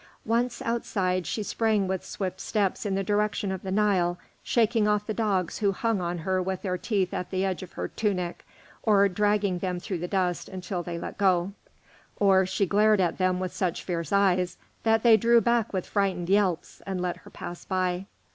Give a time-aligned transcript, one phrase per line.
[0.25, 5.05] Once outside, she sprang with swift steps in the direction of the Nile, shaking off
[5.05, 8.43] the dogs who hung on with their teeth at the edge of her tunic,
[8.81, 11.51] or dragging them through the dust until they let go;
[12.17, 16.29] or she glared at them with such fierce eyes that they drew back with frightened
[16.29, 18.07] yelps and let her pass by.